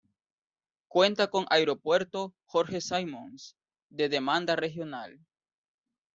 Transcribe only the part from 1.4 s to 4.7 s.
Aeropuerto "Jorge Simons" de demanda